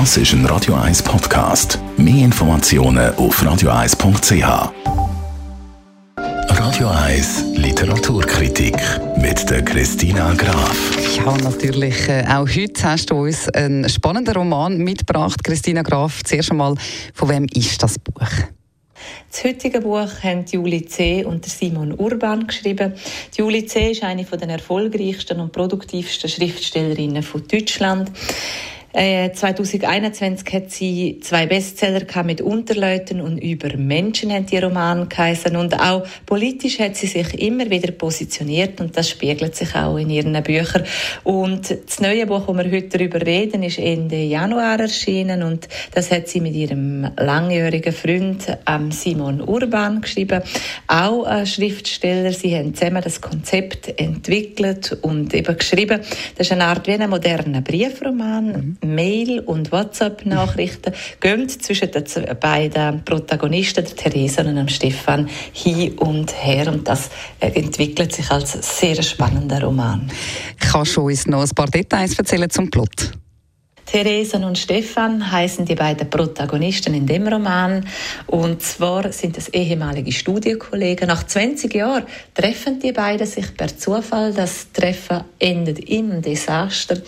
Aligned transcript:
Das 0.00 0.16
ist 0.16 0.32
ein 0.32 0.44
Radio 0.46 0.74
1 0.74 1.04
Podcast. 1.04 1.78
Mehr 1.96 2.24
Informationen 2.24 3.14
auf 3.14 3.40
radio1.ch. 3.40 4.72
Radio 6.16 6.88
1 6.88 7.44
Literaturkritik 7.54 8.74
mit 9.18 9.48
der 9.48 9.64
Christina 9.64 10.34
Graf. 10.34 10.76
Ja, 11.16 11.36
natürlich. 11.36 12.08
Äh, 12.08 12.24
auch 12.28 12.48
heute 12.48 12.82
hast 12.82 13.10
du 13.10 13.22
uns 13.22 13.48
einen 13.50 13.88
spannenden 13.88 14.34
Roman 14.34 14.78
mitgebracht, 14.78 15.44
Christina 15.44 15.82
Graf. 15.82 16.24
Zuerst 16.24 16.50
einmal, 16.50 16.74
von 17.14 17.28
wem 17.28 17.46
ist 17.54 17.80
das 17.80 17.96
Buch? 17.96 18.28
Das 19.30 19.44
heutige 19.44 19.80
Buch 19.80 20.10
haben 20.24 20.44
Julie 20.50 20.86
C. 20.86 21.24
und 21.24 21.46
Simon 21.46 21.92
Urban 21.92 22.48
geschrieben. 22.48 22.94
Julie 23.36 23.66
C. 23.66 23.92
ist 23.92 24.02
eine 24.02 24.24
der 24.24 24.48
erfolgreichsten 24.48 25.38
und 25.38 25.52
produktivsten 25.52 26.28
Schriftstellerinnen 26.28 27.22
von 27.22 27.46
Deutschland. 27.46 28.10
2021 28.94 30.46
äh, 30.46 30.56
hat 30.56 30.70
sie 30.70 31.18
zwei 31.20 31.46
Bestseller 31.46 32.04
mit 32.22 32.40
Unterleuten 32.40 33.20
und 33.20 33.38
über 33.38 33.76
Menschen 33.76 34.30
haben 34.30 34.46
die 34.46 34.58
Roman 34.58 35.08
geheißen 35.08 35.56
und 35.56 35.80
auch 35.80 36.06
politisch 36.26 36.78
hat 36.78 36.94
sie 36.94 37.08
sich 37.08 37.42
immer 37.42 37.68
wieder 37.70 37.90
positioniert 37.90 38.80
und 38.80 38.96
das 38.96 39.10
spiegelt 39.10 39.56
sich 39.56 39.74
auch 39.74 39.96
in 39.96 40.10
ihren 40.10 40.40
Büchern 40.44 40.84
und 41.24 41.70
das 41.70 42.00
neue 42.00 42.24
Buch, 42.26 42.46
wo 42.46 42.54
wir 42.54 42.70
heute 42.70 42.96
darüber 42.96 43.20
reden, 43.20 43.64
ist 43.64 43.80
Ende 43.80 44.22
Januar 44.22 44.78
erschienen 44.78 45.42
und 45.42 45.68
das 45.92 46.12
hat 46.12 46.28
sie 46.28 46.40
mit 46.40 46.54
ihrem 46.54 47.10
langjährigen 47.16 47.92
Freund 47.92 48.46
ähm, 48.68 48.92
Simon 48.92 49.40
Urban 49.40 50.02
geschrieben, 50.02 50.40
auch 50.86 51.24
ein 51.24 51.46
Schriftsteller. 51.46 52.32
Sie 52.32 52.56
haben 52.56 52.74
zusammen 52.74 53.02
das 53.02 53.20
Konzept 53.20 53.98
entwickelt 53.98 54.96
und 55.02 55.34
eben 55.34 55.58
geschrieben. 55.58 56.00
Das 56.38 56.46
ist 56.46 56.52
eine 56.52 56.66
Art 56.66 56.86
wie 56.86 56.92
ein 56.92 57.10
moderner 57.10 57.60
Briefroman. 57.60 58.76
Mhm 58.80 58.83
Mail- 58.84 59.40
und 59.40 59.72
WhatsApp-Nachrichten 59.72 60.92
gehen 61.20 61.48
zwischen 61.48 61.90
den 61.90 62.04
beiden 62.40 63.04
Protagonisten, 63.04 63.84
der 63.84 63.96
Theresa 63.96 64.42
und 64.42 64.56
dem 64.56 64.68
Stefan, 64.68 65.28
hin 65.52 65.96
und 65.98 66.34
her. 66.44 66.72
Und 66.72 66.88
das 66.88 67.10
äh, 67.40 67.48
entwickelt 67.48 68.12
sich 68.12 68.30
als 68.30 68.78
sehr 68.78 69.02
spannender 69.02 69.62
Roman. 69.62 70.10
Kannst 70.58 70.96
du 70.96 71.02
uns 71.02 71.26
noch 71.26 71.42
ein 71.42 71.50
paar 71.54 71.66
Details 71.66 72.18
erzählen 72.18 72.50
zum 72.50 72.70
Plot? 72.70 73.12
Theresa 73.94 74.44
und 74.44 74.58
Stefan 74.58 75.30
heißen 75.30 75.64
die 75.66 75.76
beiden 75.76 76.10
Protagonisten 76.10 76.94
in 76.94 77.06
dem 77.06 77.28
Roman. 77.28 77.86
Und 78.26 78.60
zwar 78.60 79.12
sind 79.12 79.38
es 79.38 79.50
ehemalige 79.50 80.10
Studienkollegen. 80.10 81.06
Nach 81.06 81.22
20 81.24 81.72
Jahren 81.72 82.02
treffen 82.34 82.80
die 82.80 82.90
beiden 82.90 83.24
sich 83.24 83.56
per 83.56 83.68
Zufall. 83.78 84.32
Das 84.32 84.72
Treffen 84.72 85.22
endet 85.38 85.78
im 85.88 86.20
Desaster. 86.20 87.00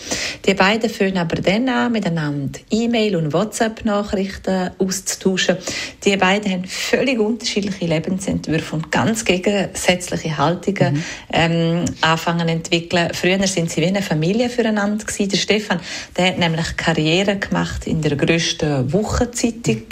Die 0.47 0.55
beiden 0.55 0.89
fangen 0.89 1.19
aber 1.19 1.43
dann 1.43 1.69
an, 1.69 1.91
miteinander 1.91 2.61
E-Mail- 2.71 3.17
und 3.17 3.33
WhatsApp-Nachrichten 3.33 4.71
auszutauschen. 4.79 5.57
Die 6.05 6.17
beiden 6.17 6.53
haben 6.53 6.65
völlig 6.67 7.19
unterschiedliche 7.19 7.87
Lebensentwürfe 7.87 8.77
und 8.77 8.93
ganz 8.93 9.25
gegensätzliche 9.25 10.39
Haltungen 10.39 10.95
mhm. 10.95 11.05
ähm, 11.33 11.85
anfangen 12.01 12.49
entwickeln. 12.49 13.11
Früher 13.13 13.45
sind 13.49 13.73
sie 13.73 13.81
wie 13.81 13.87
eine 13.87 14.03
Familie 14.03 14.49
füreinander 14.49 15.05
gewesen. 15.05 15.31
Der 15.31 15.37
Stefan, 15.39 15.81
der 16.17 16.29
hat 16.29 16.39
nämlich 16.39 16.76
Karriere 16.77 17.37
gemacht 17.37 17.87
in 17.87 18.03
der 18.03 18.17
größten 18.17 18.93
Wochenzeitung. 18.93 19.83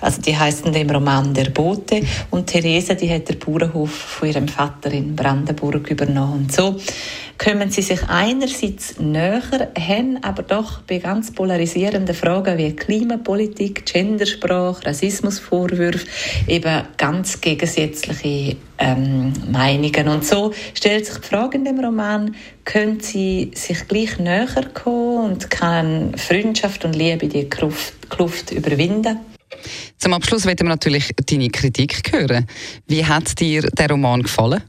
Also 0.00 0.22
die 0.22 0.36
heißt 0.36 0.66
in 0.66 0.72
dem 0.72 0.90
Roman 0.90 1.34
Der 1.34 1.50
Bote. 1.50 2.02
Und 2.30 2.46
Theresa, 2.46 2.94
die 2.94 3.12
hat 3.12 3.28
den 3.28 3.38
Bauernhof 3.38 3.90
von 3.90 4.28
ihrem 4.28 4.48
Vater 4.48 4.92
in 4.92 5.14
Brandenburg 5.16 5.90
übernommen. 5.90 6.44
Und 6.44 6.52
so 6.52 6.76
kommen 7.38 7.70
sie 7.70 7.82
sich 7.82 8.00
einerseits 8.08 8.98
näher, 8.98 9.70
haben 9.78 10.22
aber 10.22 10.42
doch 10.42 10.82
bei 10.82 10.98
ganz 10.98 11.32
polarisierenden 11.32 12.14
Fragen 12.14 12.58
wie 12.58 12.74
Klimapolitik, 12.74 13.86
Gendersprache, 13.86 14.84
Rassismusvorwürfe 14.84 16.06
eben 16.48 16.82
ganz 16.96 17.40
gegensätzliche 17.40 18.56
ähm, 18.78 19.32
Meinungen. 19.50 20.08
Und 20.08 20.24
so 20.24 20.52
stellt 20.74 21.06
sich 21.06 21.18
die 21.18 21.28
Frage 21.28 21.58
in 21.58 21.64
dem 21.64 21.78
Roman, 21.78 22.34
können 22.64 23.00
sie 23.00 23.52
sich 23.54 23.86
gleich 23.86 24.18
näher 24.18 24.68
kommen 24.74 25.32
und 25.32 25.50
kann 25.50 26.14
Freundschaft 26.16 26.84
und 26.84 26.94
Liebe 26.94 27.28
die 27.28 27.48
Kluft, 27.48 28.10
Kluft 28.10 28.50
überwinden? 28.50 29.20
Zum 29.96 30.12
Abschluss 30.12 30.44
werden 30.44 30.66
wir 30.66 30.70
natürlich 30.70 31.12
deine 31.26 31.48
Kritik 31.48 32.12
hören. 32.12 32.46
Wie 32.86 33.04
hat 33.04 33.40
dir 33.40 33.62
der 33.62 33.90
Roman 33.90 34.22
gefallen? 34.22 34.62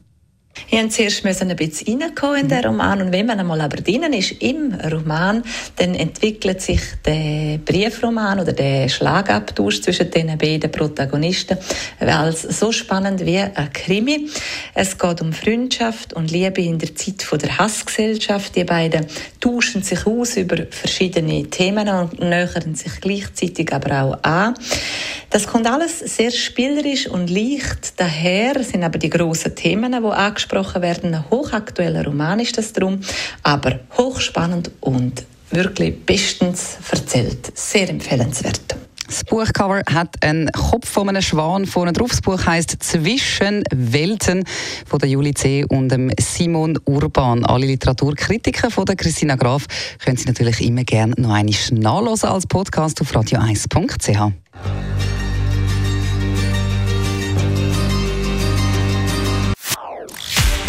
Ich 0.68 0.82
musste 0.82 1.08
zuerst 1.08 1.42
ein 1.42 1.56
bisschen 1.56 2.02
reinkommen 2.02 2.40
in 2.40 2.48
den 2.48 2.64
Roman 2.64 3.02
und 3.02 3.12
wenn 3.12 3.26
man 3.26 3.38
einmal 3.38 3.60
aber 3.60 3.76
drinnen 3.78 4.12
ist 4.12 4.32
im 4.40 4.74
Roman, 4.74 5.42
dann 5.76 5.94
entwickelt 5.94 6.60
sich 6.60 6.80
der 7.04 7.58
Briefroman 7.58 8.40
oder 8.40 8.52
der 8.52 8.88
Schlagabtausch 8.88 9.80
zwischen 9.80 10.10
den 10.10 10.36
beiden 10.38 10.70
Protagonisten 10.70 11.56
als 12.00 12.42
so 12.42 12.72
spannend 12.72 13.24
wie 13.24 13.38
ein 13.38 13.72
Krimi. 13.72 14.28
Es 14.74 14.98
geht 14.98 15.20
um 15.20 15.32
Freundschaft 15.32 16.12
und 16.12 16.30
Liebe 16.30 16.62
in 16.62 16.78
der 16.78 16.94
Zeit 16.94 17.26
der 17.42 17.58
Hassgesellschaft. 17.58 18.54
Die 18.54 18.64
beiden 18.64 19.06
tauschen 19.40 19.82
sich 19.82 20.06
aus 20.06 20.36
über 20.36 20.66
verschiedene 20.70 21.44
Themen 21.50 21.88
und 21.88 22.20
nähern 22.20 22.74
sich 22.74 23.00
gleichzeitig 23.00 23.72
aber 23.72 24.02
auch 24.02 24.22
an. 24.22 24.54
Das 25.30 25.46
kommt 25.46 25.68
alles 25.68 26.00
sehr 26.00 26.32
spielerisch 26.32 27.06
und 27.06 27.30
leicht 27.30 28.00
daher, 28.00 28.64
sind 28.64 28.82
aber 28.82 28.98
die 28.98 29.10
grossen 29.10 29.54
Themen, 29.54 29.92
die 29.92 30.10
angesprochen 30.40 30.82
werden. 30.82 31.14
Ein 31.14 31.30
hochaktueller 31.30 32.04
Roman 32.04 32.40
ist 32.40 32.56
das 32.56 32.72
drum, 32.72 33.00
aber 33.42 33.80
hochspannend 33.96 34.70
und 34.80 35.24
wirklich 35.50 36.04
bestens 36.04 36.78
erzählt. 36.90 37.52
Sehr 37.54 37.88
empfehlenswert. 37.88 38.60
Das 39.06 39.24
Buchcover 39.24 39.82
hat 39.92 40.22
einen 40.22 40.48
Kopf 40.52 40.88
von 40.88 41.08
einem 41.08 41.20
Schwan 41.20 41.66
vorne 41.66 41.92
drauf. 41.92 42.10
Das 42.10 42.20
Buch 42.20 42.46
heißt 42.46 42.76
Zwischen 42.80 43.64
Welten 43.74 44.44
von 44.86 45.00
der 45.00 45.08
Julie 45.08 45.34
C. 45.34 45.64
und 45.68 45.88
dem 45.88 46.12
Simon 46.20 46.78
Urban. 46.84 47.44
Alle 47.44 47.66
Literaturkritiker 47.66 48.70
von 48.70 48.84
der 48.84 48.94
Christina 48.94 49.34
Graf 49.34 49.66
können 50.04 50.16
Sie 50.16 50.26
natürlich 50.26 50.64
immer 50.64 50.84
gerne 50.84 51.14
noch 51.18 51.32
einmal 51.32 51.56
nachlesen 51.72 52.28
als 52.28 52.46
Podcast 52.46 53.00
auf 53.00 53.12
radio1.ch. 53.12 54.32